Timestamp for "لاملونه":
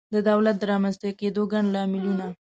1.75-2.25